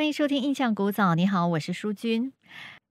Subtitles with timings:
[0.00, 1.12] 欢迎收听《印象古早》。
[1.14, 2.32] 你好，我是淑君。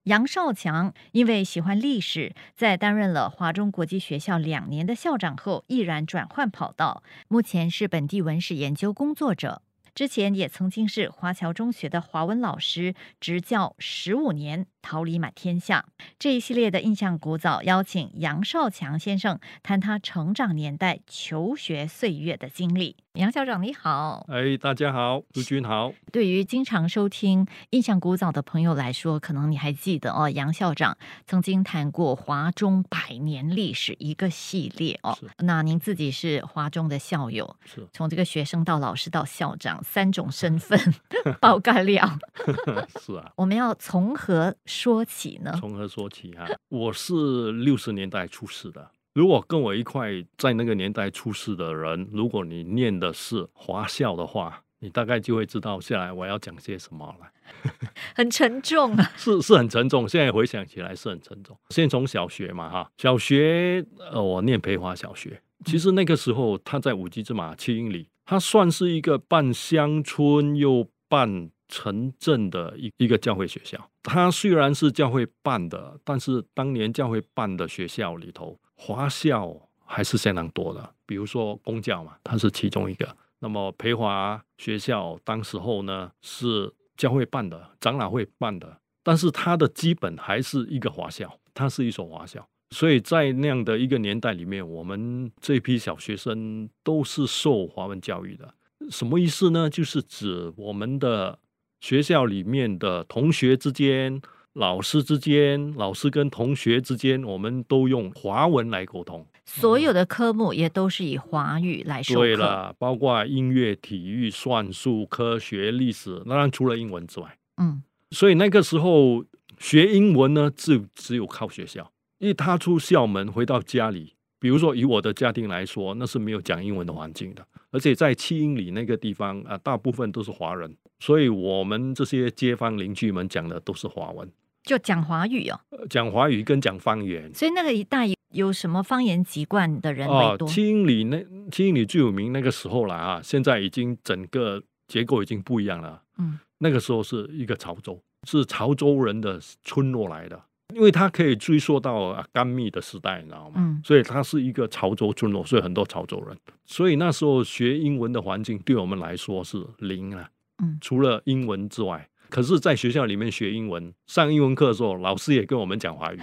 [0.04, 9.60] 杨少强因为喜欢历史，在担任了华中国际学校两年的校长后，毅然转换跑道，目前是本地文史研究工作者。
[9.92, 15.86] 之前也曾经是华侨中学的华文老师，执教十五年，桃李满天下。
[16.16, 22.98] 这一系列的印象古早，邀请杨少强先生谈他成长年代、求学岁月的经历。
[23.14, 25.92] 杨校长你好，哎，大家好，朱军好。
[26.12, 35.18] 对于经常收听印象古早的朋友来说，可能你还记得哦，杨校长曾经谈过华中百年历史一个系列哦。
[35.38, 40.78] 那您自己是华中的校友，是从这个学生到老师到校长三种身份
[41.42, 42.08] 爆干料。
[43.02, 45.52] 是啊，我们要从何说起呢？
[45.58, 46.46] 从何说起啊？
[46.68, 48.92] 我是六十年代出世的。
[49.20, 57.30] 如果跟我一块在那个年代出世的人，如果你念的是华校的话，你大概就会知道下来我要讲些什么了。
[58.16, 60.08] 很沉重啊，是 是很沉重。
[60.08, 61.54] 现在回想起来是很沉重。
[61.68, 65.42] 先从小学嘛哈，小学呃，我念培华小学。
[65.66, 73.90] 其实那个时候他在五级之马七英里，它算是一个半乡村又半城镇的一一个教会学校。
[74.02, 78.58] 它虽然是教会办的，但是当年教会办的学校里头。
[78.82, 83.14] 华校还是相当多的，比如说公教嘛，它是其中一个。
[83.40, 92.48] 那么培华学校当时候呢是教会办的，长老会办的，但是它的基本还是一个华校，它是一所华校。
[92.70, 98.54] 所以在那样的一个年代里面，我们这批小学生都是受华文教育的。
[98.88, 99.68] 什么意思呢？
[99.68, 101.38] 就是指我们的
[101.80, 104.22] 学校里面的同学之间。
[104.54, 109.24] 老师之间，老师跟同学之间，我们都用华文来沟通。
[109.46, 117.38] 所有的科目也都是以华语来授对了，包括音乐、体育、算术、科学、历史，当然除了英文之外。
[117.58, 119.24] 嗯，所以那个时候
[119.58, 121.92] 学英文呢，只只有靠学校。
[122.18, 134.30] 一踏出校门，回到家里，比如说以我的家庭来说，那是没有讲英文的环境的，而且在七英里那个地方啊，大部分都是华人，所以我们这些街坊邻居们讲的都是华文。
[134.62, 140.46] 就讲华语哦，讲华语跟讲方言，所以那个一带有什么方言籍贯的人为多？
[140.46, 146.02] 七英里那七英里最有名那个时候了啊，现在已经整个结构已经不一样了。
[146.18, 150.40] 嗯，那个时候是一个潮州，是潮州人的村落来的，
[150.74, 153.54] 因为它可以追溯到甘密的时代，你知道吗？
[153.56, 156.36] 嗯，所以它是一个潮州村落，所以很多潮州人。
[156.66, 160.30] 所以那时候学英文的环境对我们来说是零啊。
[160.62, 162.06] 嗯，除了英文之外。
[162.30, 166.20] 可是，在学校里面学英文，上英文课的时候，老师也跟我们讲华语。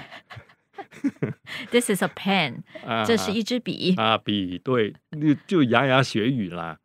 [1.69, 2.63] This is a pen，
[3.06, 6.79] 这是一支笔啊，笔对，就就牙牙学语啦。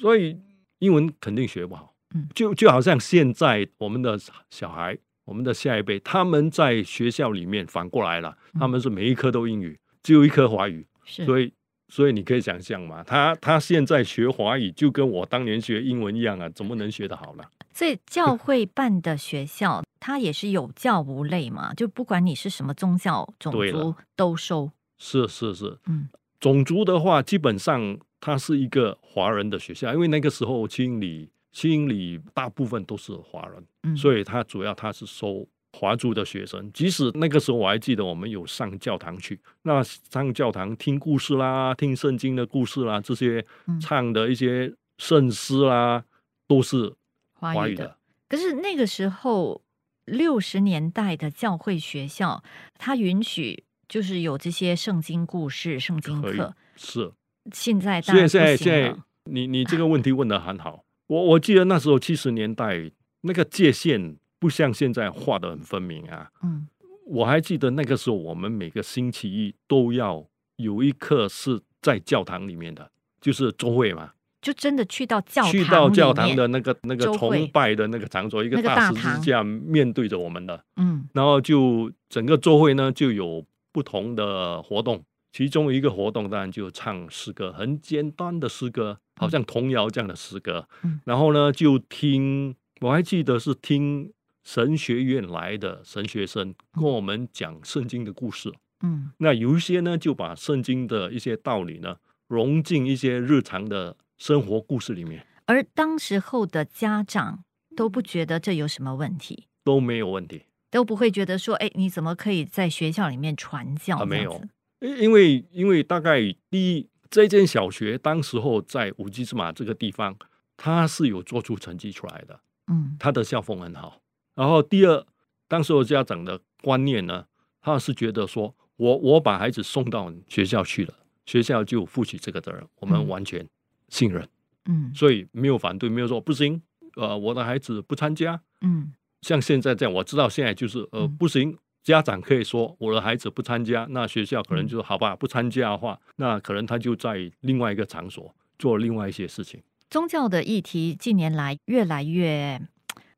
[0.00, 0.38] 所以
[0.78, 1.92] 英文肯定学不好。
[2.14, 4.18] 嗯，就就好像现在我们的
[4.50, 10.86] 小孩，我们的下一辈，他们在学校里面反过来了，他们是每一科都英语，只有一科华语。
[11.04, 11.52] 所以，
[11.88, 17.44] 所以你可以想象嘛，他他现在学华语，就跟我当年学英文一样啊，怎么能学得好呢？
[17.78, 24.68] 所以教会办的学校，它也是有教无类嘛，就不管你是什么宗教、种族都收。
[24.98, 26.08] 是是是，嗯，
[26.40, 35.46] 种族的话，基本上它是一个华人的学校，因为那个时候清理清理大部分都是华人，嗯，所以它主要它是收
[35.78, 36.68] 华族的学生。
[36.72, 43.46] 即使那个时候我还记得，我们有上教堂去，那上教堂听故事啦，听圣经的故事啦，这些
[43.80, 46.02] 唱的一些圣诗啦，
[46.48, 46.92] 都是。
[47.38, 47.96] 华语的，
[48.28, 49.62] 可是那个时候
[50.04, 52.42] 六十年代的教会学校，
[52.76, 56.54] 它允许就是有这些圣经故事、圣经课。
[56.76, 57.12] 是，
[57.52, 60.84] 现在现在现在，你你这个问题 问的很好。
[61.06, 62.90] 我我记得那时候七十年代
[63.22, 66.30] 那个界限不像现在画的很分明啊。
[66.42, 66.68] 嗯，
[67.06, 72.90] 我还记得那个时候，我们每个星期一都要有一课是在教堂里面的，
[73.20, 74.12] 就是周会嘛。
[74.40, 85.02] 就真的去到教堂去到教堂的那个那个崇拜的那个场所，一个大十字架面对着我们的，嗯，然后就整个周会呢就有不同的活动，
[85.32, 94.12] 其中一个活动当然就唱诗歌，很简单的诗歌，好像童谣这样的诗歌，嗯，然后呢就听，我还记得是听
[94.44, 98.52] 神学院来的神学生跟我们讲圣经的故事，
[98.84, 101.96] 嗯，那有一些呢就把圣经的一些道理呢
[102.28, 103.96] 融进一些日常的。
[104.18, 107.44] 生活故事里面，而当时候的家长
[107.76, 114.04] 都不觉得这有什么问题，都没有问题，都不会觉得说，哎，你怎么可以在学校里面传教？
[114.04, 114.42] 没有，
[114.80, 116.20] 因因为因为大概
[116.50, 120.16] 第一，这间小学当时候在五级之马这个地方，
[120.56, 122.96] 他是有做出成绩出来的，嗯。
[122.98, 124.00] 他的校风很好。
[124.34, 125.06] 然后第二，
[125.46, 127.26] 当时候家长的观念呢，
[127.60, 130.94] 他是觉得说我我把孩子送到学校去了，
[131.24, 133.06] 学校就负起这个责任，我们嗯。
[133.08, 133.48] 完全
[133.88, 134.28] 信任，
[134.66, 134.92] 嗯。
[134.94, 136.60] 所以没有反对，没有说不行，
[136.96, 138.40] 呃，我的孩子不参加。
[138.60, 138.92] 嗯。
[139.22, 141.16] 像现在这样，我知道现在就是呃嗯。
[141.16, 144.68] 不行，家长可以说我的孩子不参加，那学校可能嗯。
[144.68, 149.62] 就说好吧，不参加的话，那可能他就在另外一个场所做另外一些事情。
[149.90, 152.60] 宗教的议题近年来越来越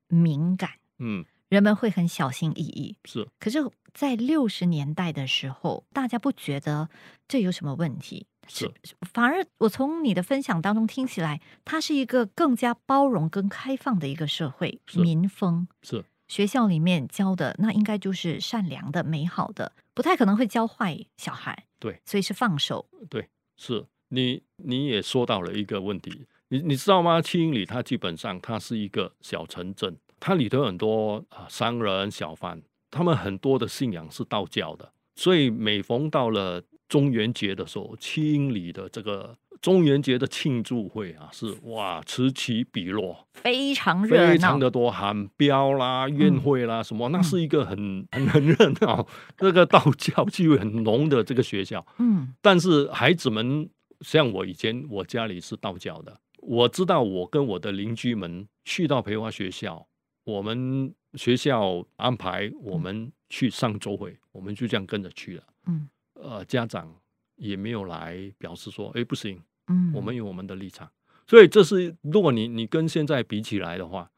[0.09, 0.71] 敏感，
[1.01, 2.97] 嗯，人们会很小心翼翼。
[3.05, 3.27] 是。
[3.41, 3.59] 可是，
[3.93, 6.89] 在六十年代的时候，大家不觉得
[7.27, 8.73] 这有什么问题，是
[9.13, 15.69] 反而我从你的分享当中听起来，它是一个更加包容跟开放的一个社会民风。
[15.83, 21.67] 是学校里面教的那应该就是善良的、美好的，不太可能会教坏小孩。
[21.79, 22.89] 对，所以是放手。
[23.09, 27.21] 对，是你你也说到了一个问题，你你知道吗？
[27.21, 49.07] 七英里它基本上它是一个小城镇，它里头很多啊商人小贩，他们很多的信仰是道教的，所以每逢到了中元节的时候，七英里的这个中元节的庆祝会啊，是哇此起彼落，非常热非常的多喊标啦、宴会啦什么，那是一个很 很很热闹，
[49.39, 51.87] 这个道教气味很浓的这个学校。
[51.99, 52.35] 嗯。
[52.43, 53.71] 但是孩子们
[54.01, 59.87] 像我以前我家里是道教的，我知道我跟我的邻居们去到培华学校，
[60.25, 65.45] 我们学校安排我们去上周会，我们就这样跟着去了。
[65.67, 65.89] 嗯
[66.23, 66.95] 呃，家长
[67.37, 70.91] 也没有来表示说，哎，不行，嗯，我们有我们的立场。
[71.27, 74.11] 所以这是如果你你跟现在比起来的话，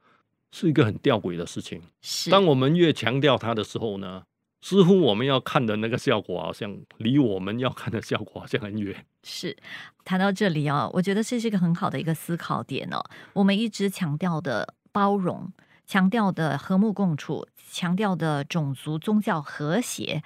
[0.51, 1.83] 是一个很吊诡的事情。
[2.01, 4.25] 是当我们越强调它的时候呢，
[4.61, 9.05] 似乎我们要看的那个效果好像离我们要看的效果好像很远。
[9.23, 9.57] 是
[10.05, 13.03] 谈到这里哦，我觉得这是一个很好的一个思考点哦。
[13.35, 15.53] 我们一直强调的包容，
[15.87, 20.23] 强调的和睦共处，强调的种族宗教和谐，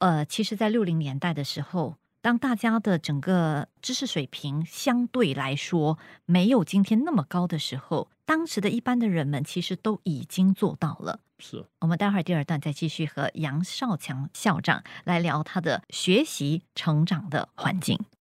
[0.00, 1.96] 呃，其实，在六零年代的时候。
[2.22, 11.20] 当大家的整个知识水平相对来说没有今天那么高的时候，当时的一般的人们其实都已经做到了。
[11.38, 17.98] 是，我们待会儿第二段再继续和杨少强校长来聊他的学习成长的环境。